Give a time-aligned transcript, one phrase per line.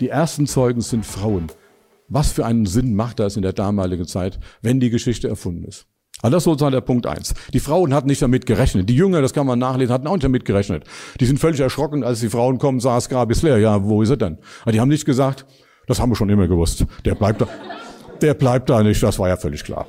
[0.00, 1.46] Die ersten Zeugen sind Frauen.
[2.08, 5.86] Was für einen Sinn macht das in der damaligen Zeit, wenn die Geschichte erfunden ist?
[6.22, 7.34] Also das sozusagen der Punkt eins.
[7.52, 8.88] Die Frauen hatten nicht damit gerechnet.
[8.88, 10.84] Die Jünger, das kann man nachlesen, hatten auch nicht damit gerechnet.
[11.20, 13.58] Die sind völlig erschrocken, als die Frauen kommen, sah das Grab ist leer.
[13.58, 14.38] Ja, wo ist er denn?
[14.62, 15.46] Aber die haben nicht gesagt,
[15.86, 16.84] das haben wir schon immer gewusst.
[17.04, 17.48] Der bleibt da,
[18.20, 19.02] der bleibt da nicht.
[19.02, 19.86] Das war ja völlig klar.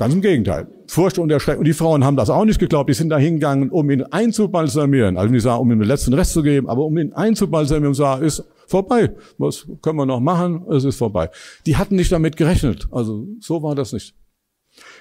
[0.00, 0.66] Ganz im Gegenteil.
[0.86, 1.58] Furcht und Erschrecken.
[1.58, 2.88] Und die Frauen haben das auch nicht geglaubt.
[2.88, 5.18] Die sind da hingegangen, um ihn einzubalsamieren.
[5.18, 7.94] Also nicht sagen, um ihm den letzten Rest zu geben, aber um ihn einzubalsamieren und
[7.94, 9.14] sagen, ist vorbei.
[9.36, 10.64] Was können wir noch machen?
[10.70, 11.28] Es ist vorbei.
[11.66, 12.88] Die hatten nicht damit gerechnet.
[12.90, 14.14] Also so war das nicht.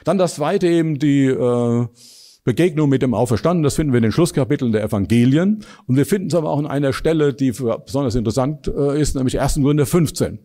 [0.03, 1.87] Dann das zweite eben die äh,
[2.43, 3.63] Begegnung mit dem Auferstanden.
[3.63, 5.63] Das finden wir in den Schlusskapiteln der Evangelien.
[5.87, 9.39] Und wir finden es aber auch an einer Stelle, die besonders interessant äh, ist, nämlich
[9.39, 9.61] 1.
[9.61, 10.39] Gründe 15.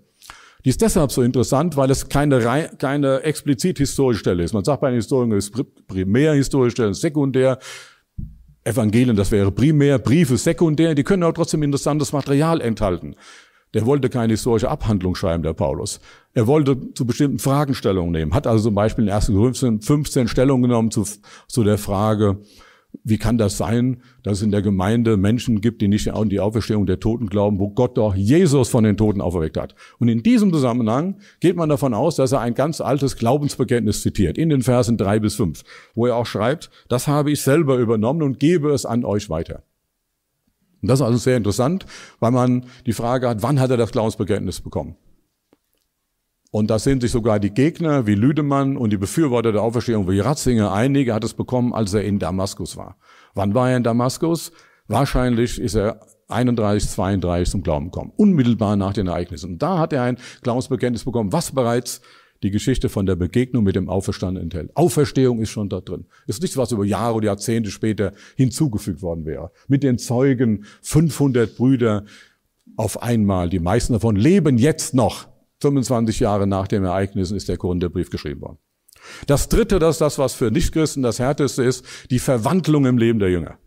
[0.64, 4.54] Die ist deshalb so interessant, weil es keine, keine explizit historische Stelle ist.
[4.54, 7.58] Man sagt bei den Historikern, es ist primär historische Stelle, sekundär.
[8.66, 13.14] Evangelien, das wäre primär, Briefe sekundär, die können auch trotzdem interessantes Material enthalten.
[13.74, 16.00] Der wollte keine historische Abhandlung schreiben, der Paulus.
[16.32, 19.26] Er wollte zu bestimmten Fragen Stellung nehmen, hat also zum Beispiel in 1.
[19.26, 21.04] 15, 15 Stellung genommen zu,
[21.46, 22.38] zu der Frage,
[23.02, 26.40] wie kann das sein, dass es in der Gemeinde Menschen gibt, die nicht an die
[26.40, 29.74] Auferstehung der Toten glauben, wo Gott doch Jesus von den Toten auferweckt hat?
[29.98, 34.38] Und in diesem Zusammenhang geht man davon aus, dass er ein ganz altes Glaubensbekenntnis zitiert,
[34.38, 38.22] in den Versen drei bis fünf, wo er auch schreibt, das habe ich selber übernommen
[38.22, 39.62] und gebe es an euch weiter.
[40.82, 41.86] Und das ist also sehr interessant,
[42.20, 44.96] weil man die Frage hat, wann hat er das Glaubensbekenntnis bekommen?
[46.54, 50.20] Und da sind sich sogar die Gegner wie Lüdemann und die Befürworter der Auferstehung wie
[50.20, 52.96] Ratzinger einige hat es bekommen, als er in Damaskus war.
[53.34, 54.52] Wann war er in Damaskus?
[54.86, 58.12] Wahrscheinlich ist er 31, 32 zum Glauben gekommen.
[58.14, 59.54] Unmittelbar nach den Ereignissen.
[59.54, 62.02] Und da hat er ein Glaubensbekenntnis bekommen, was bereits
[62.44, 64.76] die Geschichte von der Begegnung mit dem Auferstandenen enthält.
[64.76, 66.06] Auferstehung ist schon da drin.
[66.28, 69.50] Ist nichts, was über Jahre oder Jahrzehnte später hinzugefügt worden wäre.
[69.66, 72.04] Mit den Zeugen 500 Brüder
[72.76, 73.50] auf einmal.
[73.50, 75.33] Die meisten davon leben jetzt noch
[75.64, 78.58] 25 Jahre nach den Ereignissen ist der Korintherbrief geschrieben worden.
[79.26, 83.18] Das dritte, das ist das, was für Nichtchristen das härteste ist, die Verwandlung im Leben
[83.18, 83.58] der Jünger.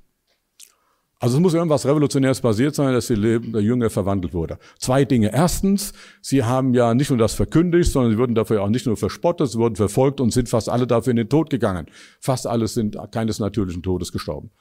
[1.20, 4.60] Also es muss irgendwas Revolutionäres passiert sein, dass das Leben der Jünger verwandelt wurde.
[4.78, 5.34] Zwei Dinge.
[5.34, 8.98] Erstens, sie haben ja nicht nur das verkündigt, sondern sie wurden dafür auch nicht nur
[8.98, 11.88] verspottet, sie wurden verfolgt und sind fast alle dafür in den Tod gegangen.
[12.20, 14.52] Fast alle sind keines natürlichen Todes gestorben.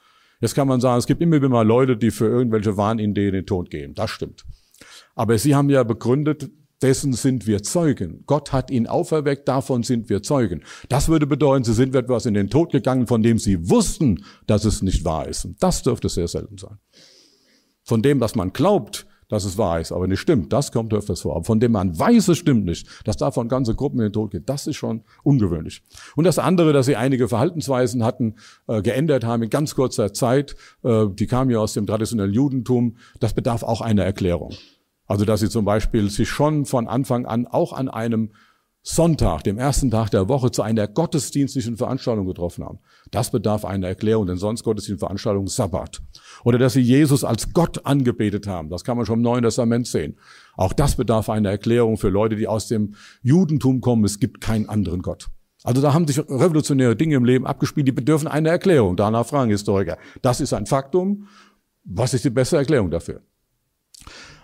[0.41, 3.33] Jetzt kann man sagen, es gibt immer wieder mal Leute, die für irgendwelche Wahnideen in
[3.33, 3.93] den Tod gehen.
[3.93, 4.43] Das stimmt.
[5.13, 6.49] Aber sie haben ja begründet,
[6.81, 8.23] dessen sind wir Zeugen.
[8.25, 10.63] Gott hat ihn auferweckt, davon sind wir Zeugen.
[10.89, 14.65] Das würde bedeuten, sie sind etwas in den Tod gegangen, von dem sie wussten, dass
[14.65, 15.45] es nicht wahr ist.
[15.45, 16.77] Und das dürfte sehr selten sein.
[17.83, 21.21] Von dem, was man glaubt, dass es wahr ist, aber nicht stimmt, das kommt öfters
[21.21, 21.35] vor.
[21.35, 24.31] Aber von dem man weiß, es stimmt nicht, dass davon ganze Gruppen in den Tod
[24.31, 25.83] gehen, das ist schon ungewöhnlich.
[26.15, 28.35] Und das andere, dass sie einige Verhaltensweisen hatten,
[28.67, 32.97] äh, geändert haben in ganz kurzer Zeit, äh, die kamen ja aus dem traditionellen Judentum,
[33.19, 34.53] das bedarf auch einer Erklärung.
[35.07, 38.31] Also dass sie zum Beispiel sich schon von Anfang an auch an einem
[38.89, 42.79] Sonntag, dem ersten Tag der Woche, zu einer gottesdienstlichen Veranstaltung getroffen haben.
[43.11, 46.01] Das bedarf einer Erklärung, denn sonst gottesdienstliche Veranstaltung Sabbat.
[46.45, 48.69] Oder dass sie Jesus als Gott angebetet haben.
[48.69, 50.17] Das kann man schon im Neuen Testament sehen.
[50.55, 54.05] Auch das bedarf einer Erklärung für Leute, die aus dem Judentum kommen.
[54.05, 55.27] Es gibt keinen anderen Gott.
[55.63, 58.95] Also da haben sich revolutionäre Dinge im Leben abgespielt, die bedürfen einer Erklärung.
[58.95, 59.97] Danach fragen Historiker.
[60.21, 61.27] Das ist ein Faktum.
[61.83, 63.21] Was ist die beste Erklärung dafür?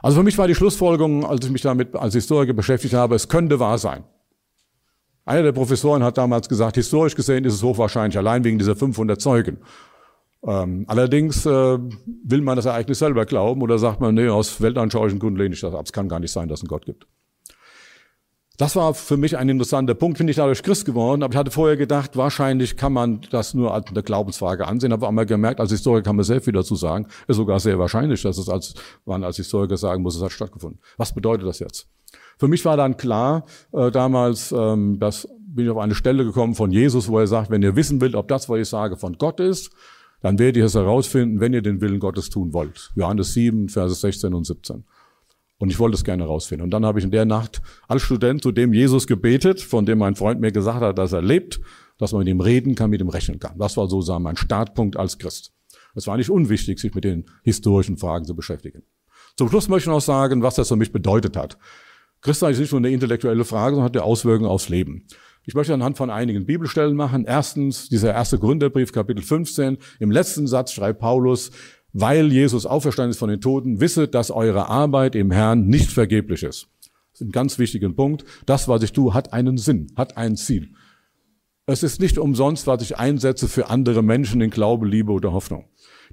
[0.03, 3.30] Also für mich war die Schlussfolgerung, als ich mich damit als Historiker beschäftigt habe, es
[3.30, 4.03] könnte wahr sein.
[5.24, 9.22] Einer der Professoren hat damals gesagt, historisch gesehen ist es hochwahrscheinlich, allein wegen dieser 500
[9.22, 9.59] Zeugen.
[10.46, 15.19] Ähm, allerdings äh, will man das Ereignis selber glauben oder sagt man, nee, aus weltanschaulichen
[15.19, 15.86] Gründen lehne ich das ab.
[15.86, 17.08] Es kann gar nicht sein, dass es einen Gott gibt.
[18.58, 20.19] Das war für mich ein interessanter Punkt.
[20.19, 23.74] Bin ich dadurch Christ geworden, aber ich hatte vorher gedacht, wahrscheinlich kann man das nur
[23.74, 24.94] als eine Glaubensfrage ansehen.
[24.94, 27.08] Habe einmal gemerkt, als Historiker kann man sehr viel dazu sagen.
[27.28, 28.75] Ist sogar sehr wahrscheinlich, dass es als
[29.06, 30.80] man als Historiker sagen muss, es hat stattgefunden.
[30.97, 31.88] Was bedeutet das jetzt?
[32.38, 36.56] Für mich war dann klar, äh, damals, ähm, dass bin ich auf eine Stelle gekommen
[36.56, 39.18] von Jesus, wo er sagt, wenn ihr wissen wollt, ob das, was ich sage, von
[39.18, 39.72] Gott ist,
[40.22, 42.91] dann werdet ihr es herausfinden, wenn ihr den Willen Gottes tun wollt.
[42.96, 44.84] Johannes 7, Verse 16 und 17.
[45.63, 46.65] Und ich wollte es gerne rausfinden.
[46.65, 49.99] Und dann habe ich in der Nacht als Student zu dem Jesus gebetet, von dem
[49.99, 51.61] mein Freund mir gesagt hat, dass er lebt,
[51.97, 53.57] dass man mit ihm reden kann, mit ihm rechnen kann.
[53.57, 55.53] Das war sozusagen mein Startpunkt als Christ.
[55.95, 58.83] Es war nicht unwichtig, sich mit den historischen Fragen zu beschäftigen.
[59.37, 61.57] Zum Schluss möchte ich noch sagen, was das für mich bedeutet hat.
[62.19, 65.07] Christsein ist nicht nur eine intellektuelle Frage, sondern hat ja Auswirkungen aufs Leben.
[65.45, 67.23] Ich möchte anhand von einigen Bibelstellen machen.
[67.25, 69.77] Erstens, dieser erste Gründerbrief, Kapitel 15.
[70.01, 71.51] Im letzten Satz schreibt Paulus,
[71.93, 76.43] weil Jesus auferstanden ist von den Toten, wisset, dass eure Arbeit im Herrn nicht vergeblich
[76.43, 76.67] ist.
[77.11, 78.25] Das ist ein ganz wichtiger Punkt.
[78.45, 80.72] Das, was ich tue, hat einen Sinn, hat ein Ziel.
[81.66, 85.66] Es ist nicht umsonst, was ich einsetze für andere Menschen in Glaube, Liebe oder Hoffnung.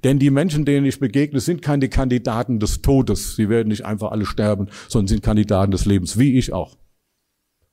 [0.03, 3.35] Denn die Menschen, denen ich begegne, sind keine Kandidaten des Todes.
[3.35, 6.77] Sie werden nicht einfach alle sterben, sondern sind Kandidaten des Lebens, wie ich auch.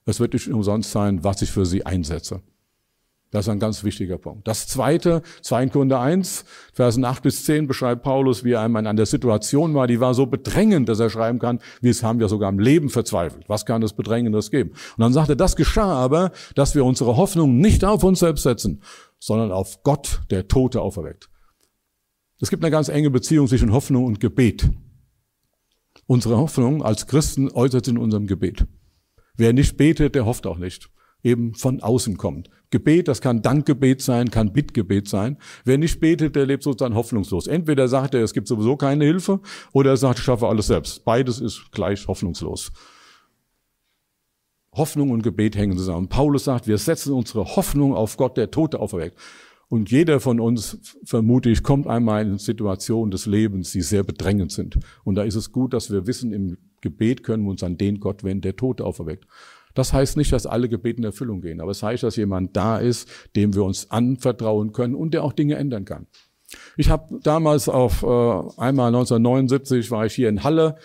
[0.05, 2.41] Es wird nicht umsonst sein, was ich für sie einsetze.
[3.31, 4.47] Das ist ein ganz wichtiger Punkt.
[4.47, 5.67] Das zweite, 2.
[5.67, 9.85] Kunde 1, Versen 8 bis 10 beschreibt Paulus, wie er einmal in einer Situation war,
[9.85, 13.47] die war so bedrängend, dass er schreiben kann, es haben wir sogar im Leben verzweifelt.
[13.47, 14.71] Was kann das Bedrängendes geben?
[14.71, 18.43] Und dann sagt er, das geschah aber, dass wir unsere Hoffnung nicht auf uns selbst
[18.43, 18.81] setzen,
[19.19, 21.29] sondern auf Gott, der Tote auferweckt.
[22.41, 24.69] Es gibt eine ganz enge Beziehung zwischen Hoffnung und Gebet.
[26.07, 28.65] Unsere Hoffnung als Christen äußert sich in unserem Gebet.
[29.35, 30.89] Wer nicht betet, der hofft auch nicht.
[31.21, 32.49] Eben von außen kommt.
[32.71, 35.37] Gebet, das kann Dankgebet sein, kann Bittgebet sein.
[35.65, 37.47] Wer nicht betet, der lebt sozusagen hoffnungslos.
[37.47, 39.39] Entweder sagt er, es gibt sowieso keine Hilfe,
[39.73, 41.03] oder er sagt, ich schaffe alles selbst.
[41.03, 42.71] Beides ist gleich hoffnungslos.
[44.73, 46.09] Hoffnung und Gebet hängen zusammen.
[46.09, 49.17] Paulus sagt, wir setzen unsere Hoffnung auf Gott, der Tote auferweckt.
[49.67, 54.51] Und jeder von uns, vermute ich, kommt einmal in Situationen des Lebens, die sehr bedrängend
[54.51, 54.79] sind.
[55.03, 57.99] Und da ist es gut, dass wir wissen, im Gebet können wir uns an den
[57.99, 59.27] Gott wenden, der Tote auferweckt.
[59.79, 62.79] Das heißt nicht, dass alle Gebete in Erfüllung gehen, aber es heißt, dass jemand da
[62.79, 66.05] ist, dem wir uns anvertrauen können und der auch Dinge ändern kann.
[66.75, 68.07] Ich habe damals auf äh,
[68.57, 70.75] einmal 1979 war ich hier in Halle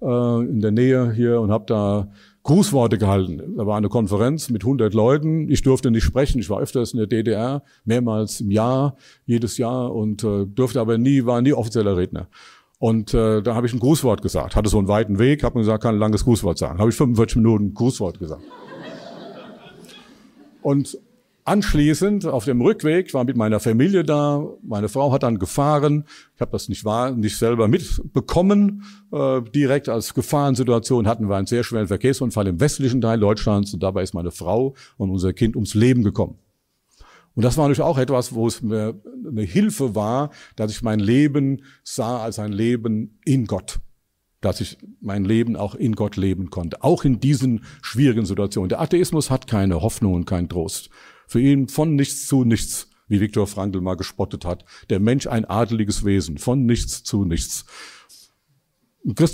[0.00, 2.12] äh, in der Nähe hier und habe da
[2.44, 3.56] Grußworte gehalten.
[3.56, 5.50] Da war eine Konferenz mit 100 Leuten.
[5.50, 6.38] Ich durfte nicht sprechen.
[6.38, 8.96] Ich war öfters in der DDR, mehrmals im Jahr,
[9.26, 12.28] jedes Jahr und äh, durfte aber nie, war nie offizieller Redner.
[12.78, 14.56] Und äh, da habe ich ein Grußwort gesagt.
[14.56, 16.78] Hatte so einen weiten Weg, habe mir gesagt, kann ein langes Grußwort sagen.
[16.78, 18.42] Habe ich 45 Minuten Grußwort gesagt.
[20.62, 20.98] Und
[21.44, 24.44] anschließend auf dem Rückweg war mit meiner Familie da.
[24.62, 26.04] Meine Frau hat dann gefahren.
[26.34, 28.84] Ich habe das nicht wahr, nicht selber mitbekommen.
[29.12, 33.82] Äh, direkt als Gefahrensituation hatten wir einen sehr schweren Verkehrsunfall im westlichen Teil Deutschlands und
[33.82, 36.38] dabei ist meine Frau und unser Kind ums Leben gekommen.
[37.34, 41.00] Und das war natürlich auch etwas, wo es mir eine Hilfe war, dass ich mein
[41.00, 43.80] Leben sah als ein Leben in Gott.
[44.40, 46.84] Dass ich mein Leben auch in Gott leben konnte.
[46.84, 48.68] Auch in diesen schwierigen Situationen.
[48.68, 50.90] Der Atheismus hat keine Hoffnung und keinen Trost.
[51.26, 54.64] Für ihn von nichts zu nichts, wie Viktor Frankl mal gespottet hat.
[54.90, 56.38] Der Mensch ein adeliges Wesen.
[56.38, 57.64] Von nichts zu nichts.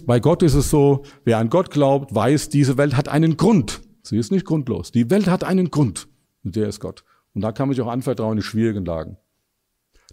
[0.07, 3.83] Bei Gott ist es so, wer an Gott glaubt, weiß, diese Welt hat einen Grund.
[4.03, 4.91] Sie ist nicht grundlos.
[4.91, 6.09] Die Welt hat einen Grund.
[6.43, 7.05] Und der ist Gott.
[7.35, 9.17] Und da kann man sich auch anvertrauen in schwierigen Lagen.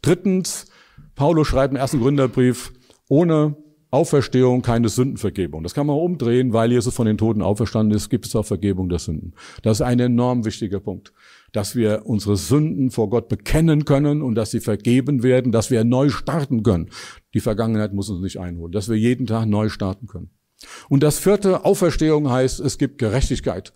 [0.01, 0.65] Drittens,
[1.15, 2.73] Paulus schreibt im ersten Gründerbrief,
[3.09, 3.55] ohne
[3.89, 5.63] Auferstehung keine Sündenvergebung.
[5.63, 8.89] Das kann man umdrehen, weil Jesus von den Toten auferstanden ist, gibt es auch Vergebung
[8.89, 9.33] der Sünden.
[9.61, 11.13] Das ist ein enorm wichtiger Punkt,
[11.53, 15.85] dass wir unsere Sünden vor Gott bekennen können und dass sie vergeben werden, dass wir
[15.85, 16.89] neu starten können.
[17.33, 20.31] Die Vergangenheit muss uns nicht einholen, dass wir jeden Tag neu starten können.
[20.89, 23.73] Und das vierte, Auferstehung heißt, es gibt Gerechtigkeit.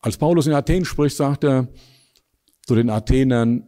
[0.00, 1.68] Als Paulus in Athen spricht, sagt er,
[2.70, 3.66] zu den Athenern,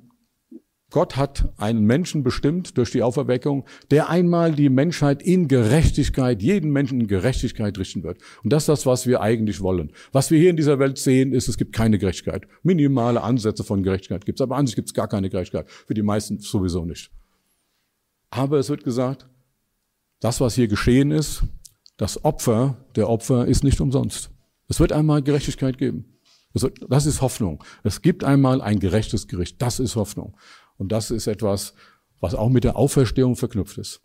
[0.93, 6.70] Gott hat einen Menschen bestimmt durch die Auferweckung, der einmal die Menschheit in Gerechtigkeit, jeden
[6.70, 8.19] Menschen in Gerechtigkeit richten wird.
[8.44, 9.90] Und das ist das, was wir eigentlich wollen.
[10.12, 12.46] Was wir hier in dieser Welt sehen, ist, es gibt keine Gerechtigkeit.
[12.62, 15.69] Minimale Ansätze von Gerechtigkeit gibt es, aber an sich gibt es gar keine Gerechtigkeit.
[15.69, 17.10] Für die meisten sowieso nicht.
[18.31, 19.28] Aber es wird gesagt,
[20.20, 21.43] das, was hier geschehen ist,
[21.96, 24.31] das Opfer der Opfer ist nicht umsonst.
[24.69, 26.12] Es wird einmal Gerechtigkeit geben.
[26.88, 27.62] Das ist Hoffnung.
[27.82, 29.60] Es gibt einmal ein gerechtes Gericht.
[29.62, 30.37] Das ist Hoffnung.
[30.76, 31.75] Und das ist etwas,
[32.20, 34.02] was auch mit der Auferstehung verknüpft ist.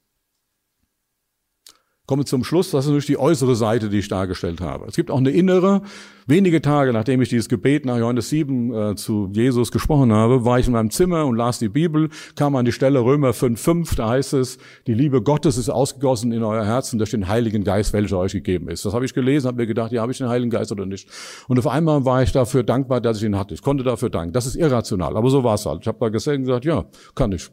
[2.08, 4.86] Komme zum Schluss, das ist natürlich die äußere Seite, die ich dargestellt habe.
[4.86, 5.82] Es gibt auch eine innere.
[6.26, 10.58] Wenige Tage, nachdem ich dieses Gebet nach Johannes 7 äh, zu Jesus gesprochen habe, war
[10.58, 14.08] ich in meinem Zimmer und las die Bibel, kam an die Stelle Römer 5,5, da
[14.08, 18.20] heißt es, die Liebe Gottes ist ausgegossen in euer Herzen durch den Heiligen Geist, welcher
[18.20, 18.86] euch gegeben ist.
[18.86, 21.10] Das habe ich gelesen, habe mir gedacht, ja, habe ich den Heiligen Geist oder nicht?
[21.50, 23.54] Und auf einmal war ich dafür dankbar, dass ich ihn hatte.
[23.54, 24.32] Ich konnte dafür danken.
[24.32, 25.82] Das ist irrational, aber so war es halt.
[25.82, 26.86] Ich habe da gesehen und gesagt, ja,
[27.16, 27.50] kann ich.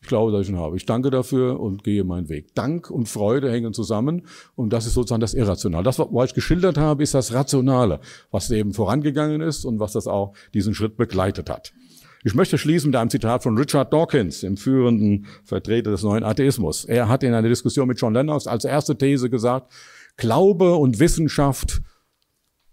[0.00, 0.76] Ich glaube, dass ich ihn habe.
[0.76, 2.54] Ich danke dafür und gehe meinen Weg.
[2.54, 5.82] Dank und Freude hängen zusammen und das ist sozusagen das Irrationale.
[5.82, 8.00] Das, was ich geschildert habe, ist das Rationale,
[8.30, 11.72] was eben vorangegangen ist und was das auch diesen Schritt begleitet hat.
[12.24, 16.84] Ich möchte schließen mit einem Zitat von Richard Dawkins, dem führenden Vertreter des neuen Atheismus.
[16.84, 19.72] Er hat in einer Diskussion mit John Lennox als erste These gesagt,
[20.16, 21.80] Glaube und Wissenschaft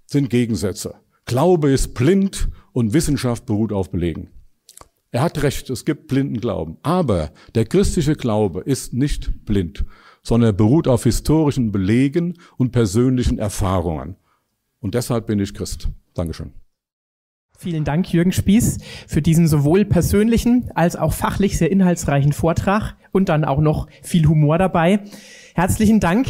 [0.07, 0.95] sind Gegensätze.
[1.25, 4.29] Glaube ist blind und Wissenschaft beruht auf Belegen.
[5.15, 6.75] Er hat recht, es gibt blinden Glauben.
[6.83, 9.85] Aber der christliche Glaube ist nicht blind,
[10.21, 14.17] sondern er beruht auf historischen Belegen und persönlichen Erfahrungen.
[14.81, 15.87] Und deshalb bin ich Christ.
[16.15, 16.51] Dankeschön.
[17.57, 22.97] Vielen Dank, Jürgen Spieß, für diesen sowohl persönlichen als auch fachlich sehr inhaltsreichen Vortrag.
[23.13, 24.99] und dann auch noch viel Humor dabei.
[25.55, 26.27] Herzlichen Dank.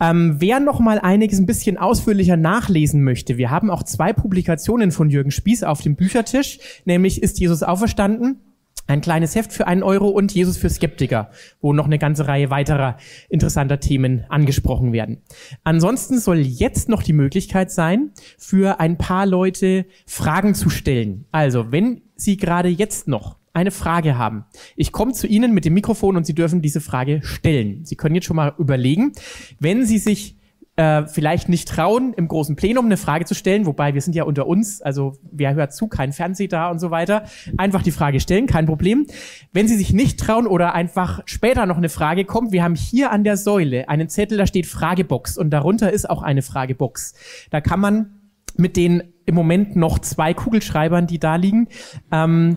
[0.00, 4.90] Ähm, wer noch mal einiges ein bisschen ausführlicher nachlesen möchte, wir haben auch zwei Publikationen
[4.90, 8.40] von Jürgen Spieß auf dem Büchertisch, nämlich Ist Jesus auferstanden?
[8.88, 12.50] Ein kleines Heft für einen Euro und Jesus für Skeptiker, wo noch eine ganze Reihe
[12.50, 12.96] weiterer
[13.28, 15.18] interessanter Themen angesprochen werden.
[15.62, 21.26] Ansonsten soll jetzt noch die Möglichkeit sein, für ein paar Leute Fragen zu stellen.
[21.30, 24.44] Also, wenn Sie gerade jetzt noch eine Frage haben.
[24.76, 27.84] Ich komme zu Ihnen mit dem Mikrofon und Sie dürfen diese Frage stellen.
[27.84, 29.12] Sie können jetzt schon mal überlegen,
[29.60, 30.36] wenn Sie sich
[30.76, 34.24] äh, vielleicht nicht trauen, im großen Plenum eine Frage zu stellen, wobei wir sind ja
[34.24, 37.24] unter uns, also wer hört zu, kein Fernseh da und so weiter.
[37.56, 39.06] Einfach die Frage stellen, kein Problem.
[39.52, 43.12] Wenn Sie sich nicht trauen oder einfach später noch eine Frage kommt, wir haben hier
[43.12, 47.14] an der Säule einen Zettel, da steht Fragebox und darunter ist auch eine Fragebox.
[47.50, 48.20] Da kann man
[48.56, 51.68] mit den im Moment noch zwei Kugelschreibern, die da liegen,
[52.12, 52.56] ähm,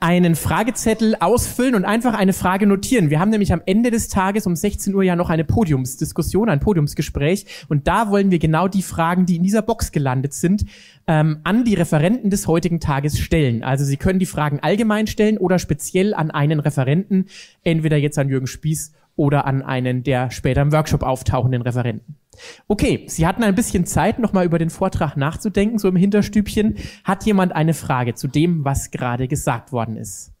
[0.00, 3.10] einen Fragezettel ausfüllen und einfach eine Frage notieren.
[3.10, 6.60] Wir haben nämlich am Ende des Tages um 16 Uhr ja noch eine Podiumsdiskussion, ein
[6.60, 7.46] Podiumsgespräch.
[7.68, 10.64] Und da wollen wir genau die Fragen, die in dieser Box gelandet sind,
[11.06, 13.62] ähm, an die Referenten des heutigen Tages stellen.
[13.62, 17.26] Also Sie können die Fragen allgemein stellen oder speziell an einen Referenten,
[17.64, 22.16] entweder jetzt an Jürgen Spieß oder an einen der später im Workshop auftauchenden Referenten.
[22.66, 26.76] Okay, Sie hatten ein bisschen Zeit, nochmal über den Vortrag nachzudenken, so im Hinterstübchen.
[27.04, 30.32] Hat jemand eine Frage zu dem, was gerade gesagt worden ist?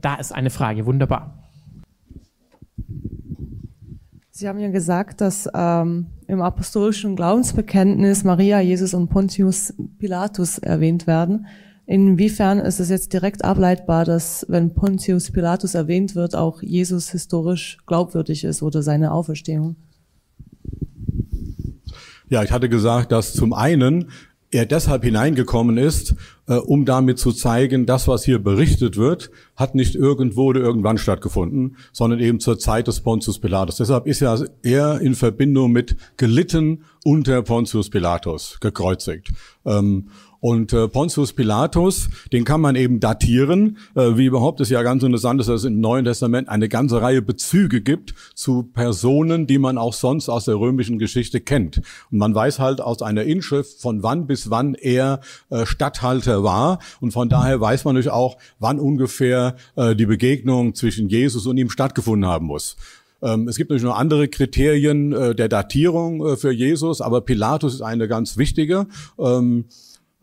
[0.00, 1.44] Da ist eine Frage, wunderbar.
[4.30, 11.06] Sie haben ja gesagt, dass ähm, im apostolischen Glaubensbekenntnis Maria, Jesus und Pontius Pilatus erwähnt
[11.06, 11.46] werden.
[11.86, 17.78] Inwiefern ist es jetzt direkt ableitbar, dass wenn Pontius Pilatus erwähnt wird, auch Jesus historisch
[17.86, 19.76] glaubwürdig ist oder seine Auferstehung?
[22.28, 24.10] Ja, ich hatte gesagt, dass zum einen
[24.50, 26.14] er deshalb hineingekommen ist,
[26.46, 30.98] äh, um damit zu zeigen, das, was hier berichtet wird, hat nicht irgendwo oder irgendwann
[30.98, 33.76] stattgefunden, sondern eben zur Zeit des Pontius Pilatus.
[33.76, 39.32] Deshalb ist ja er in Verbindung mit gelitten unter Pontius Pilatus gekreuzigt.
[39.64, 40.08] Ähm,
[40.44, 45.02] und äh, Pontius Pilatus, den kann man eben datieren, äh, wie überhaupt ist ja ganz
[45.02, 49.78] interessant, dass es im Neuen Testament eine ganze Reihe Bezüge gibt zu Personen, die man
[49.78, 51.78] auch sonst aus der römischen Geschichte kennt.
[52.10, 56.78] Und man weiß halt aus einer Inschrift, von wann bis wann er äh, Statthalter war.
[57.00, 61.56] Und von daher weiß man natürlich auch, wann ungefähr äh, die Begegnung zwischen Jesus und
[61.56, 62.76] ihm stattgefunden haben muss.
[63.22, 67.74] Ähm, es gibt natürlich noch andere Kriterien äh, der Datierung äh, für Jesus, aber Pilatus
[67.74, 68.86] ist eine ganz wichtige.
[69.18, 69.66] Ähm,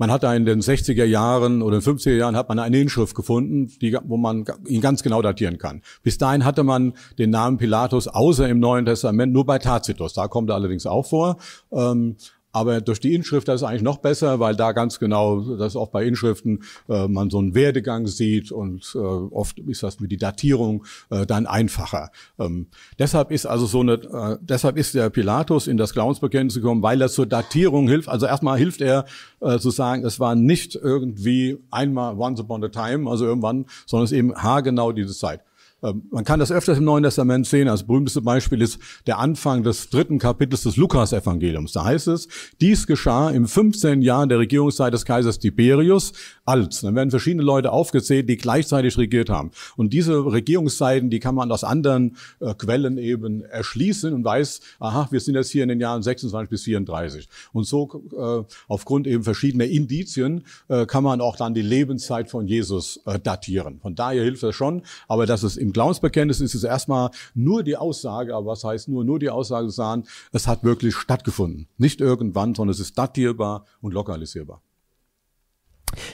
[0.01, 3.71] man hat da in den 60er Jahren oder 50er Jahren hat man eine Inschrift gefunden,
[3.81, 5.83] die, wo man ihn ganz genau datieren kann.
[6.01, 10.13] Bis dahin hatte man den Namen Pilatus außer im Neuen Testament nur bei Tacitus.
[10.13, 11.37] Da kommt er allerdings auch vor.
[11.71, 12.15] Ähm,
[12.51, 15.75] aber durch die Inschrift, das ist eigentlich noch besser, weil da ganz genau, das ist
[15.75, 20.11] auch bei Inschriften, äh, man so einen Werdegang sieht und äh, oft ist das mit
[20.11, 22.11] die Datierung äh, dann einfacher.
[22.39, 22.67] Ähm,
[22.99, 27.01] deshalb ist also so eine, äh, deshalb ist der Pilatus in das Glaubensbekenntnis gekommen, weil
[27.01, 28.09] er zur Datierung hilft.
[28.09, 29.05] Also erstmal hilft er
[29.39, 34.05] äh, zu sagen, es war nicht irgendwie einmal once upon a time, also irgendwann, sondern
[34.05, 35.41] es ist eben haargenau diese Zeit.
[35.83, 37.67] Ähm, man kann das öfters im Neuen Testament sehen.
[37.67, 41.71] Das berühmteste Beispiel ist der Anfang des dritten Kapitels des Lukas-Evangeliums.
[41.71, 42.27] Da heißt es,
[42.59, 44.01] dies geschah im 15.
[44.01, 46.13] Jahr der Regierungszeit des Kaisers Tiberius
[46.45, 46.81] als.
[46.81, 49.51] Dann werden verschiedene Leute aufgezählt, die gleichzeitig regiert haben.
[49.75, 55.07] Und diese Regierungszeiten, die kann man aus anderen äh, Quellen eben erschließen und weiß, aha,
[55.11, 57.27] wir sind jetzt hier in den Jahren 26 bis 34.
[57.53, 62.47] Und so äh, aufgrund eben verschiedener Indizien äh, kann man auch dann die Lebenszeit von
[62.47, 63.79] Jesus äh, datieren.
[63.81, 67.77] Von daher hilft das schon, aber das ist im Glaubensbekenntnis ist es erstmal nur die
[67.77, 71.67] Aussage, aber was heißt nur, nur die Aussage zu sagen, es hat wirklich stattgefunden.
[71.77, 74.61] Nicht irgendwann, sondern es ist datierbar und lokalisierbar.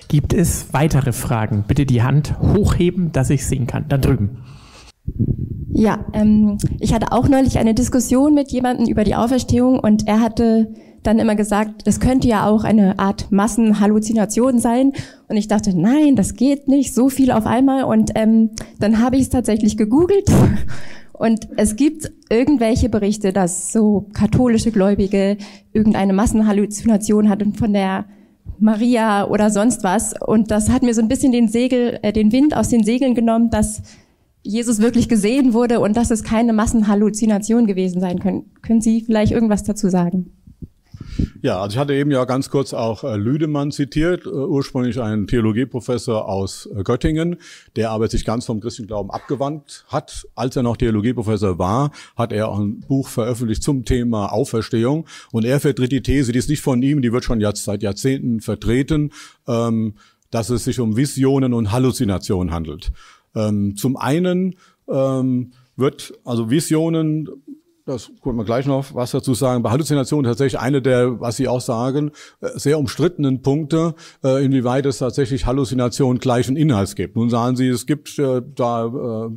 [0.07, 1.65] Gibt es weitere Fragen?
[1.67, 3.87] Bitte die Hand hochheben, dass ich sehen kann.
[3.89, 4.43] Da drüben.
[5.69, 10.21] Ja, ähm, ich hatte auch neulich eine Diskussion mit jemandem über die Auferstehung und er
[10.21, 10.73] hatte
[11.03, 14.93] dann immer gesagt, das könnte ja auch eine Art Massenhalluzination sein.
[15.27, 17.83] Und ich dachte, nein, das geht nicht, so viel auf einmal.
[17.83, 20.29] Und ähm, dann habe ich es tatsächlich gegoogelt.
[21.13, 25.37] Und es gibt irgendwelche Berichte, dass so katholische Gläubige
[25.73, 28.05] irgendeine Massenhalluzination hatten von der
[28.59, 30.13] Maria oder sonst was.
[30.19, 33.15] Und das hat mir so ein bisschen den Segel, äh, den Wind aus den Segeln
[33.15, 33.81] genommen, dass
[34.43, 38.51] Jesus wirklich gesehen wurde und dass es keine Massenhalluzination gewesen sein können.
[38.61, 40.36] Können Sie vielleicht irgendwas dazu sagen?
[41.41, 45.27] Ja, also ich hatte eben ja ganz kurz auch äh, Lüdemann zitiert, äh, ursprünglich ein
[45.27, 47.37] Theologieprofessor aus äh, Göttingen,
[47.75, 50.27] der aber sich ganz vom christlichen Glauben abgewandt hat.
[50.35, 55.07] Als er noch Theologieprofessor war, hat er ein Buch veröffentlicht zum Thema Auferstehung.
[55.31, 57.83] Und er vertritt die These, die ist nicht von ihm, die wird schon jetzt seit
[57.83, 59.11] Jahrzehnten vertreten,
[59.47, 59.95] ähm,
[60.31, 62.91] dass es sich um Visionen und Halluzinationen handelt.
[63.35, 64.55] Ähm, zum einen
[64.89, 67.29] ähm, wird also Visionen
[67.87, 69.63] das können wir gleich noch was dazu sagen.
[69.63, 74.85] Bei Halluzinationen tatsächlich eine der, was Sie auch sagen, äh, sehr umstrittenen Punkte, äh, inwieweit
[74.85, 77.15] es tatsächlich Halluzinationen gleichen Inhalts gibt.
[77.15, 79.29] Nun sagen Sie, es gibt äh, da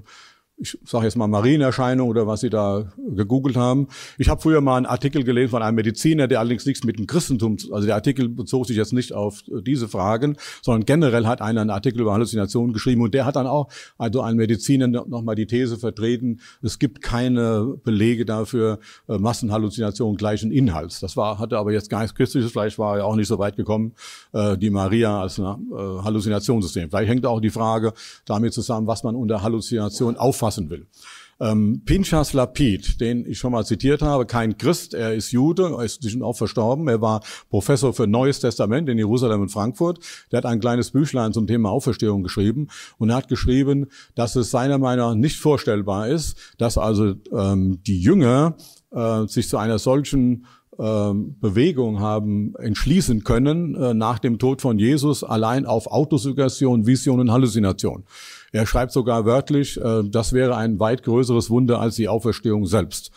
[0.60, 3.88] ich sage jetzt mal Marienerscheinung oder was Sie da gegoogelt haben.
[4.18, 7.06] Ich habe früher mal einen Artikel gelesen von einem Mediziner, der allerdings nichts mit dem
[7.06, 11.62] Christentum, also der Artikel bezog sich jetzt nicht auf diese Fragen, sondern generell hat einer
[11.62, 15.46] einen Artikel über Halluzinationen geschrieben und der hat dann auch, also ein Mediziner nochmal die
[15.46, 21.00] These vertreten, es gibt keine Belege dafür, äh, Massenhalluzinationen gleichen Inhalts.
[21.00, 23.56] Das war, hatte aber jetzt gar nichts Christliches, vielleicht war er auch nicht so weit
[23.56, 23.94] gekommen,
[24.32, 26.90] äh, die Maria als ein äh, Halluzinationssystem.
[26.90, 27.94] Vielleicht hängt auch die Frage
[28.26, 30.86] damit zusammen, was man unter Halluzination auffasst fassen will.
[31.40, 35.84] Ähm, Pinchas Lapid, den ich schon mal zitiert habe, kein Christ, er ist Jude, er
[35.84, 40.00] ist auch verstorben, er war Professor für Neues Testament in Jerusalem und Frankfurt.
[40.30, 44.50] Der hat ein kleines Büchlein zum Thema Auferstehung geschrieben und er hat geschrieben, dass es
[44.50, 48.56] seiner Meinung nach nicht vorstellbar ist, dass also ähm, die Jünger
[48.90, 50.44] äh, sich zu einer solchen
[50.80, 57.30] Bewegung haben entschließen können äh, nach dem Tod von Jesus allein auf Autosuggestion, Vision und
[57.30, 58.04] Halluzination.
[58.52, 63.10] Er schreibt sogar wörtlich, äh, das wäre ein weit größeres Wunder als die Auferstehung selbst.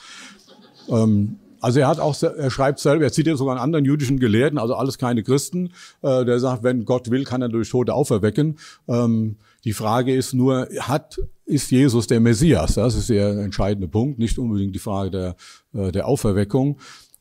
[0.90, 4.58] Ähm, also er hat auch, er schreibt selber, er zitiert sogar einen anderen jüdischen Gelehrten,
[4.58, 5.70] also alles keine Christen,
[6.02, 8.58] äh, der sagt, wenn Gott will, kann er durch Tote auferwecken.
[8.90, 12.74] Ähm, die Frage ist nur, hat, ist Jesus der Messias?
[12.74, 15.36] Das ist der entscheidende Punkt, nicht unbedingt die Frage der,
[15.74, 16.80] äh, der Auferweckung.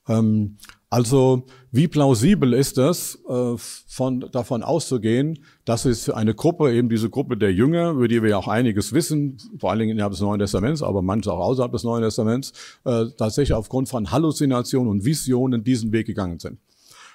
[0.09, 0.59] Ähm,
[0.90, 7.09] also wie plausibel ist es, äh, von, davon auszugehen, dass es eine Gruppe, eben diese
[7.09, 10.21] Gruppe der Jünger, über die wir ja auch einiges wissen, vor allen Dingen innerhalb des
[10.21, 12.52] Neuen Testaments, aber manche auch außerhalb des Neuen Testaments,
[12.85, 16.59] äh, tatsächlich aufgrund von Halluzinationen und Visionen diesen Weg gegangen sind.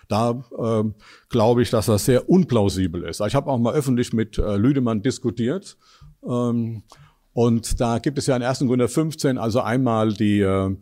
[0.08, 0.84] Da äh,
[1.30, 3.22] glaube ich, dass das sehr unplausibel ist.
[3.22, 5.78] Ich habe auch mal öffentlich mit äh, Lüdemann diskutiert.
[6.28, 6.84] Ähm,
[7.34, 8.60] und da gibt es ja in 1.
[8.62, 10.76] Gründer 15 also einmal die äh,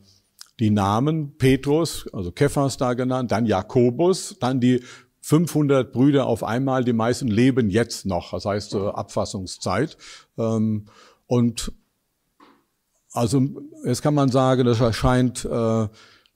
[0.59, 4.81] die Namen Petrus, also Kephas da genannt, dann Jakobus, dann die
[5.21, 9.97] 500 Brüder auf einmal, die meisten leben jetzt noch, das heißt äh, Abfassungszeit.
[10.37, 10.85] Ähm,
[11.25, 11.73] und
[13.11, 13.41] also
[13.85, 15.87] jetzt kann man sagen, das erscheint äh,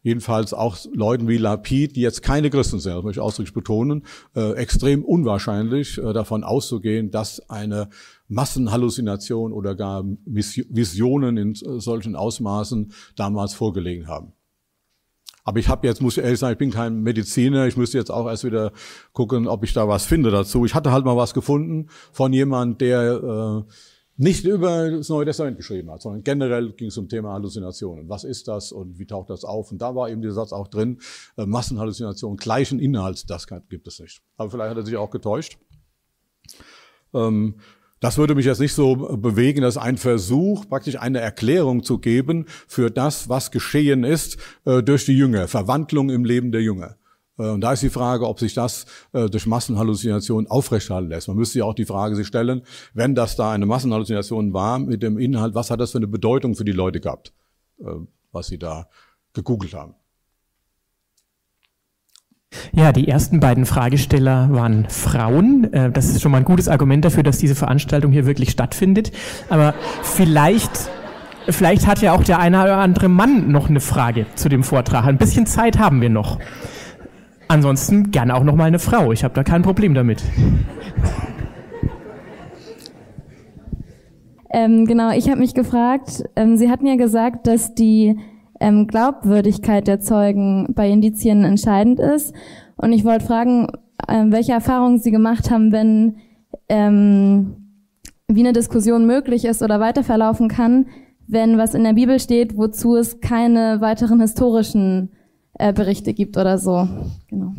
[0.02, 4.06] jedenfalls auch Leuten wie Lapid, die jetzt keine Christen sind, das möchte ich ausdrücklich betonen,
[4.36, 7.90] äh, extrem unwahrscheinlich äh, davon auszugehen, dass eine
[8.30, 14.34] Massenhalluzination oder gar Visionen in solchen Ausmaßen damals vorgelegen haben.
[15.44, 17.66] Aber ich habe jetzt, muss ich ehrlich sagen, ich bin kein Mediziner.
[17.66, 18.72] Ich müsste jetzt auch erst wieder
[19.14, 20.64] gucken, ob ich da was finde dazu.
[20.64, 23.72] Ich hatte halt mal was gefunden von jemand, der äh,
[24.18, 28.10] nicht über das Neue Testament geschrieben hat, sondern generell ging es um Thema Halluzinationen.
[28.10, 29.72] Was ist das und wie taucht das auf?
[29.72, 31.00] Und da war eben dieser Satz auch drin,
[31.38, 34.22] äh, Massenhalluzinationen gleichen Inhalts, das gibt es nicht.
[34.36, 35.58] Aber vielleicht hat er sich auch getäuscht.
[37.14, 37.56] Ähm,
[38.00, 42.46] das würde mich jetzt nicht so bewegen, dass ein Versuch, praktisch eine Erklärung zu geben
[42.68, 46.96] für das, was geschehen ist äh, durch die Jünger, Verwandlung im Leben der Jünger.
[47.38, 51.28] Äh, und da ist die Frage, ob sich das äh, durch Massenhalluzinationen aufrechterhalten lässt.
[51.28, 52.62] Man müsste ja auch die Frage sich stellen,
[52.94, 56.56] wenn das da eine Massenhalluzination war mit dem Inhalt, was hat das für eine Bedeutung
[56.56, 57.34] für die Leute gehabt,
[58.32, 58.88] was sie da
[59.34, 59.96] gegoogelt haben.
[62.72, 65.74] Ja, die ersten beiden Fragesteller waren Frauen.
[65.74, 69.12] Äh, das ist schon mal ein gutes Argument dafür, dass diese Veranstaltung hier wirklich stattfindet.
[69.50, 70.72] Aber vielleicht,
[71.50, 75.06] vielleicht hat ja auch der eine oder andere Mann noch eine Frage zu dem Vortrag.
[75.06, 76.40] Ein bisschen Zeit haben wir noch.
[77.48, 79.12] Ansonsten gerne auch noch mal eine Frau.
[79.12, 80.24] Ich habe da kein Problem damit.
[84.52, 88.18] Ähm, genau, ich habe mich gefragt, ähm, Sie hatten ja gesagt, dass die
[88.60, 92.34] ähm, Glaubwürdigkeit der Zeugen bei Indizien entscheidend ist.
[92.78, 93.68] Und ich wollte fragen,
[94.08, 96.18] ähm, welche Erfahrungen Sie gemacht haben, wenn
[96.68, 97.56] ähm,
[98.28, 100.88] wie eine Diskussion möglich ist oder weiterverlaufen kann,
[101.28, 105.12] wenn was in der Bibel steht, wozu es keine weiteren historischen
[105.54, 106.88] äh, Berichte gibt oder so.
[107.28, 107.54] Genau.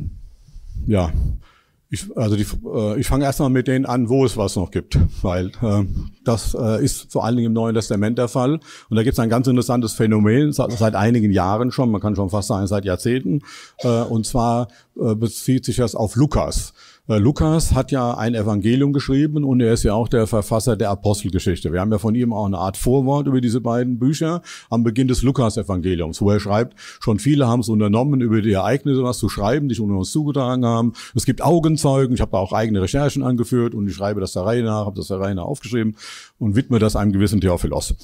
[0.86, 1.10] Ja,
[1.92, 4.96] ich, also die, äh, ich fange erstmal mit denen an, wo es was noch gibt,
[5.22, 5.84] weil äh,
[6.24, 8.60] das äh, ist vor allen Dingen im Neuen Testament der Fall.
[8.88, 12.14] Und da gibt es ein ganz interessantes Phänomen seit, seit, einigen Jahren schon, man kann
[12.14, 13.40] schon fast sagen seit Jahrzehnten.
[13.78, 14.68] Äh, und zwar
[15.00, 16.74] äh, bezieht sich das auf Lukas.
[17.08, 20.90] Äh, Lukas hat ja ein Evangelium geschrieben und er ist ja auch der Verfasser der
[20.90, 21.72] Apostelgeschichte.
[21.72, 25.08] Wir haben ja von ihm auch eine Art Vorwort über diese beiden Bücher am Beginn
[25.08, 29.28] des Lukas-Evangeliums, wo er schreibt, schon viele haben es unternommen, über die Ereignisse was zu
[29.28, 30.92] schreiben, die schon uns zugetragen haben.
[31.14, 34.42] Es gibt Augenzeugen, ich habe da auch eigene Recherchen angeführt und ich schreibe das der
[34.42, 35.96] Reihe nach, habe das der Reihe nach aufgeschrieben
[36.38, 37.94] und widme das einem gewissen Theophilos.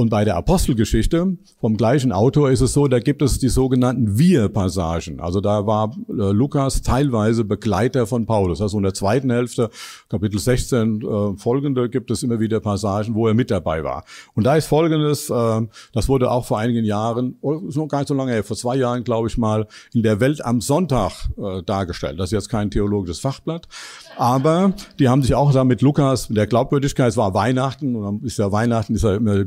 [0.00, 4.16] Und bei der Apostelgeschichte vom gleichen Autor ist es so, da gibt es die sogenannten
[4.18, 5.20] Wir-Passagen.
[5.20, 8.62] Also da war äh, Lukas teilweise Begleiter von Paulus.
[8.62, 9.68] Also in der zweiten Hälfte,
[10.08, 14.04] Kapitel 16 äh, folgende, gibt es immer wieder Passagen, wo er mit dabei war.
[14.34, 15.60] Und da ist Folgendes, äh,
[15.92, 18.76] das wurde auch vor einigen Jahren, oh, so gar nicht so lange her, vor zwei
[18.76, 22.18] Jahren glaube ich mal, in der Welt am Sonntag äh, dargestellt.
[22.18, 23.68] Das ist jetzt kein theologisches Fachblatt,
[24.16, 28.38] aber die haben sich auch da mit Lukas, der Glaubwürdigkeit, es war Weihnachten, und ist
[28.38, 29.44] ja Weihnachten, ist ja immer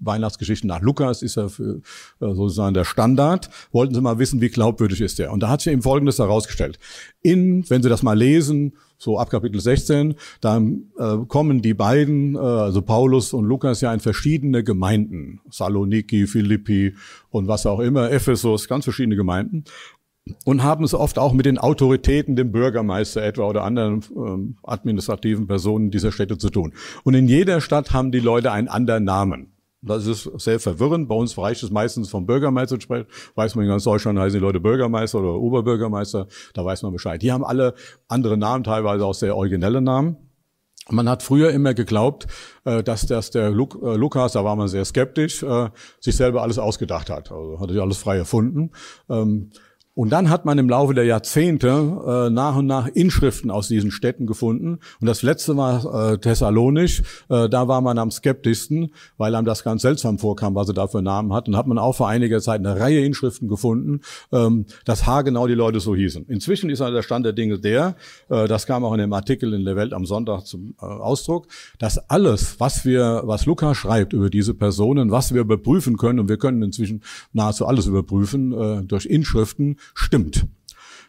[0.00, 1.76] Weihnachtsgeschichten nach Lukas ist ja für,
[2.20, 3.50] äh, sozusagen der Standard.
[3.72, 5.32] Wollten Sie mal wissen, wie glaubwürdig ist der?
[5.32, 6.78] Und da hat sich eben Folgendes herausgestellt.
[7.22, 12.36] In, wenn Sie das mal lesen, so ab Kapitel 16, dann äh, kommen die beiden,
[12.36, 15.40] äh, also Paulus und Lukas, ja in verschiedene Gemeinden.
[15.50, 16.94] Saloniki, Philippi
[17.30, 19.64] und was auch immer, Ephesus, ganz verschiedene Gemeinden
[20.44, 25.46] und haben es oft auch mit den Autoritäten, dem Bürgermeister etwa oder anderen ähm, administrativen
[25.46, 26.72] Personen dieser Städte zu tun.
[27.02, 29.51] Und in jeder Stadt haben die Leute einen anderen Namen.
[29.82, 31.08] Das ist sehr verwirrend.
[31.08, 33.06] Bei uns reicht es meistens vom Bürgermeister sprechen.
[33.34, 36.28] Weiß man in ganz Deutschland heißen die Leute Bürgermeister oder Oberbürgermeister.
[36.54, 37.20] Da weiß man Bescheid.
[37.20, 37.74] Die haben alle
[38.06, 40.16] andere Namen, teilweise auch sehr originelle Namen.
[40.88, 42.26] Man hat früher immer geglaubt,
[42.64, 46.58] äh, dass das der äh, Lukas, da war man sehr skeptisch, äh, sich selber alles
[46.58, 47.30] ausgedacht hat.
[47.30, 48.70] Also hat er alles frei erfunden.
[49.94, 53.90] Und dann hat man im Laufe der Jahrzehnte äh, nach und nach Inschriften aus diesen
[53.90, 54.78] Städten gefunden.
[55.00, 57.02] Und das letzte war äh, Thessalonisch.
[57.28, 60.86] Äh, da war man am skeptischsten, weil einem das ganz seltsam vorkam, was er da
[60.86, 61.46] für Namen hat.
[61.46, 64.00] Und hat man auch vor einiger Zeit eine Reihe Inschriften gefunden,
[64.32, 66.24] ähm, dass haargenau die Leute so hießen.
[66.26, 67.96] Inzwischen ist also der Stand der Dinge der,
[68.30, 71.48] äh, das kam auch in dem Artikel in der Welt am Sonntag zum äh, Ausdruck,
[71.78, 76.30] dass alles, was wir, was Lukas schreibt über diese Personen, was wir überprüfen können, und
[76.30, 77.02] wir können inzwischen
[77.34, 80.46] nahezu alles überprüfen äh, durch Inschriften, stimmt.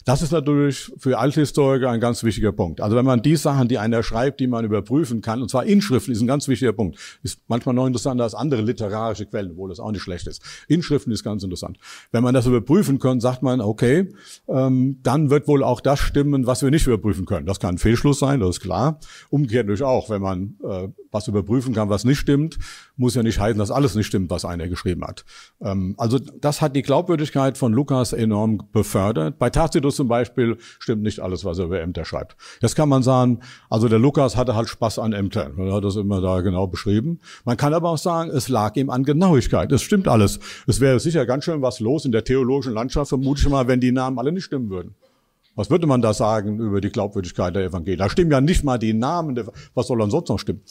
[0.05, 2.81] Das ist natürlich für Althistoriker ein ganz wichtiger Punkt.
[2.81, 6.11] Also wenn man die Sachen, die einer schreibt, die man überprüfen kann, und zwar Inschriften
[6.11, 9.79] ist ein ganz wichtiger Punkt, ist manchmal noch interessanter als andere literarische Quellen, obwohl das
[9.79, 10.41] auch nicht schlecht ist.
[10.67, 11.77] Inschriften ist ganz interessant.
[12.11, 14.09] Wenn man das überprüfen kann, sagt man, okay,
[14.47, 17.45] ähm, dann wird wohl auch das stimmen, was wir nicht überprüfen können.
[17.45, 18.99] Das kann ein Fehlschluss sein, das ist klar.
[19.29, 22.57] Umgekehrt natürlich auch, wenn man äh, was überprüfen kann, was nicht stimmt,
[22.97, 25.23] muss ja nicht heißen, dass alles nicht stimmt, was einer geschrieben hat.
[25.61, 29.39] Ähm, also das hat die Glaubwürdigkeit von Lukas enorm befördert.
[29.39, 32.35] Bei Tacitus zum Beispiel stimmt nicht alles, was er über Ämter schreibt.
[32.61, 35.57] Jetzt kann man sagen, also der Lukas hatte halt Spaß an Ämtern.
[35.57, 37.19] Er hat das immer da genau beschrieben.
[37.45, 39.71] Man kann aber auch sagen, es lag ihm an Genauigkeit.
[39.71, 40.39] Es stimmt alles.
[40.67, 43.79] Es wäre sicher ganz schön was los in der theologischen Landschaft, vermute ich mal, wenn
[43.79, 44.95] die Namen alle nicht stimmen würden.
[45.55, 47.99] Was würde man da sagen über die Glaubwürdigkeit der Evangelien?
[47.99, 49.39] Da stimmen ja nicht mal die Namen.
[49.75, 50.61] Was soll dann sonst noch stimmen?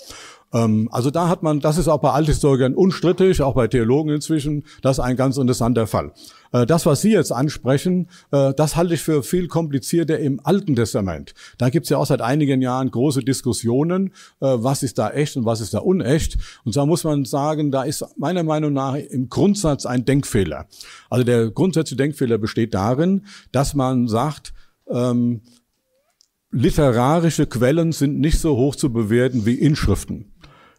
[0.52, 4.64] Ähm, also da hat man, das ist auch bei Althistorikern unstrittig, auch bei Theologen inzwischen,
[4.82, 6.12] das ist ein ganz interessanter Fall.
[6.52, 10.76] Äh, das, was Sie jetzt ansprechen, äh, das halte ich für viel komplizierter im Alten
[10.76, 11.34] Testament.
[11.58, 14.08] Da gibt es ja auch seit einigen Jahren große Diskussionen,
[14.40, 16.38] äh, was ist da echt und was ist da unecht.
[16.64, 20.66] Und da muss man sagen, da ist meiner Meinung nach im Grundsatz ein Denkfehler.
[21.08, 24.52] Also der grundsätzliche Denkfehler besteht darin, dass man sagt,
[24.92, 25.40] ähm,
[26.50, 30.32] literarische Quellen sind nicht so hoch zu bewerten wie Inschriften.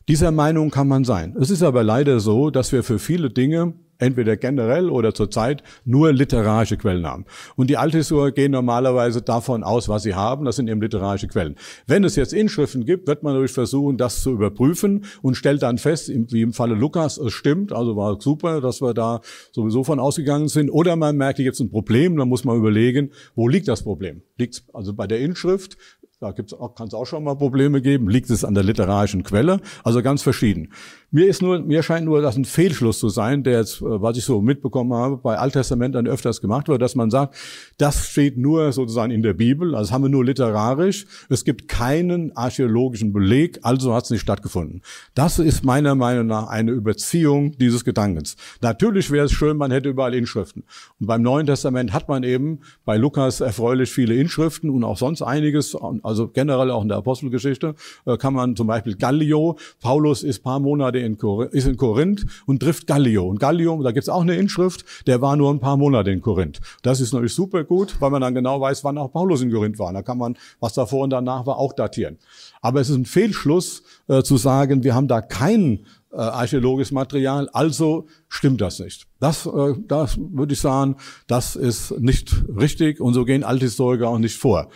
[0.08, 1.36] Dieser Meinung kann man sein.
[1.40, 6.12] Es ist aber leider so, dass wir für viele Dinge entweder generell oder zurzeit nur
[6.12, 7.26] literarische Quellen haben.
[7.56, 11.56] Und die Althistoriker gehen normalerweise davon aus, was sie haben, das sind eben literarische Quellen.
[11.88, 15.78] Wenn es jetzt Inschriften gibt, wird man natürlich versuchen, das zu überprüfen und stellt dann
[15.78, 20.00] fest, wie im Falle Lukas, es stimmt, also war super, dass wir da sowieso von
[20.00, 20.70] ausgegangen sind.
[20.70, 24.22] Oder man merkt, es ein Problem, dann muss man überlegen, wo liegt das Problem?
[24.38, 25.78] Liegt es also bei der Inschrift?
[26.20, 28.08] Da kann es auch schon mal Probleme geben.
[28.08, 29.60] Liegt es an der literarischen Quelle?
[29.84, 30.72] Also ganz verschieden.
[31.16, 34.18] Mir ist nur, mir scheint nur, das ein Fehlschluss zu sein, der jetzt, äh, was
[34.18, 37.36] ich so mitbekommen habe, bei Alttestament dann öfters gemacht wird, dass man sagt,
[37.78, 41.06] das steht nur sozusagen in der Bibel, also haben wir nur literarisch.
[41.30, 44.82] Es gibt keinen archäologischen Beleg, also hat es nicht stattgefunden.
[45.14, 48.36] Das ist meiner Meinung nach eine Überziehung dieses Gedankens.
[48.62, 50.64] Natürlich wäre es schön, man hätte überall Inschriften.
[51.00, 55.22] Und beim Neuen Testament hat man eben bei Lukas erfreulich viele Inschriften und auch sonst
[55.22, 55.76] einiges.
[56.02, 60.44] Also also generell auch in der Apostelgeschichte, äh, kann man zum Beispiel Gallio, Paulus ist
[60.44, 63.26] paar Monate in, Korinth, ist in Korinth und trifft Gallio.
[63.26, 66.60] Und Gallio, da gibt's auch eine Inschrift, der war nur ein paar Monate in Korinth.
[66.82, 69.80] Das ist natürlich super gut, weil man dann genau weiß, wann auch Paulus in Korinth
[69.80, 69.94] war.
[69.94, 72.18] Da kann man, was davor und danach war, auch datieren.
[72.62, 77.50] Aber es ist ein Fehlschluss äh, zu sagen, wir haben da kein äh, archäologisches Material,
[77.54, 79.08] also stimmt das nicht.
[79.20, 80.96] Das, äh, das würde ich sagen,
[81.28, 84.70] das ist nicht richtig und so gehen Althistoriker auch nicht vor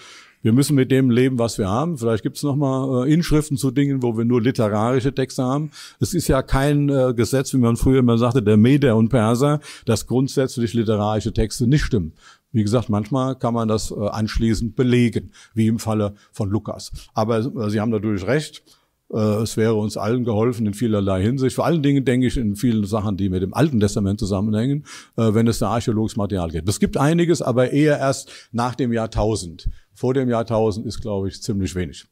[0.47, 1.97] wir müssen mit dem leben, was wir haben.
[1.97, 5.71] Vielleicht gibt es nochmal äh, Inschriften zu Dingen, wo wir nur literarische Texte haben.
[5.99, 9.59] Es ist ja kein äh, Gesetz, wie man früher immer sagte, der Meder und Perser,
[9.83, 12.13] dass grundsätzlich literarische Texte nicht stimmen.
[12.53, 16.93] Wie gesagt, manchmal kann man das äh, anschließend belegen, wie im Falle von Lukas.
[17.13, 18.63] Aber äh, Sie haben natürlich recht.
[19.13, 21.55] Äh, es wäre uns allen geholfen in vielerlei Hinsicht.
[21.55, 24.85] Vor allen Dingen denke ich in vielen Sachen, die mit dem Alten Testament zusammenhängen,
[25.17, 26.67] äh, wenn es da archäologisches Material geht.
[26.67, 29.69] Es gibt einiges, aber eher erst nach dem Jahrtausend.
[29.93, 32.05] Vor dem Jahrtausend ist, glaube ich, ziemlich wenig.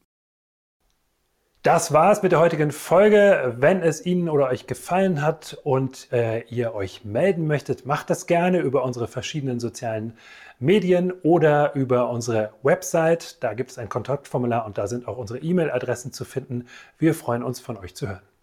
[1.66, 3.56] Das war's mit der heutigen Folge.
[3.58, 8.28] Wenn es Ihnen oder euch gefallen hat und äh, ihr euch melden möchtet, macht das
[8.28, 10.14] gerne über unsere verschiedenen sozialen
[10.60, 13.44] Medien oder über unsere Website.
[13.44, 16.66] Da gibt es ein Kontaktformular und da sind auch unsere E-Mail-Adressen zu finden.
[16.98, 18.35] Wir freuen uns, von euch zu hören.